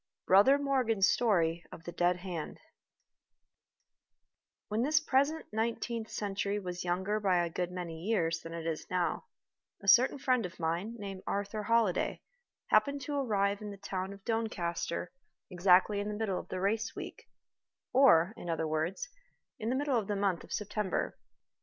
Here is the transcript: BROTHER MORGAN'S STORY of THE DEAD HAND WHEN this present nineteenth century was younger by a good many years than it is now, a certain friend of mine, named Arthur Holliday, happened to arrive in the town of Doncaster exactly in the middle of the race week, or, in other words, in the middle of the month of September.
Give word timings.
BROTHER 0.25 0.57
MORGAN'S 0.57 1.07
STORY 1.07 1.63
of 1.71 1.83
THE 1.83 1.91
DEAD 1.91 2.15
HAND 2.15 2.59
WHEN 4.67 4.81
this 4.81 4.99
present 4.99 5.45
nineteenth 5.53 6.09
century 6.09 6.57
was 6.57 6.83
younger 6.83 7.19
by 7.19 7.45
a 7.45 7.51
good 7.51 7.71
many 7.71 8.01
years 8.03 8.41
than 8.41 8.51
it 8.51 8.65
is 8.65 8.89
now, 8.89 9.25
a 9.79 9.87
certain 9.87 10.17
friend 10.17 10.43
of 10.43 10.59
mine, 10.59 10.95
named 10.97 11.21
Arthur 11.27 11.61
Holliday, 11.61 12.19
happened 12.69 13.01
to 13.01 13.13
arrive 13.13 13.61
in 13.61 13.69
the 13.69 13.77
town 13.77 14.11
of 14.11 14.25
Doncaster 14.25 15.11
exactly 15.51 15.99
in 15.99 16.07
the 16.07 16.15
middle 16.17 16.39
of 16.39 16.47
the 16.47 16.59
race 16.59 16.95
week, 16.95 17.29
or, 17.93 18.33
in 18.35 18.49
other 18.49 18.67
words, 18.67 19.07
in 19.59 19.69
the 19.69 19.75
middle 19.75 19.99
of 19.99 20.07
the 20.07 20.15
month 20.15 20.43
of 20.43 20.51
September. 20.51 21.15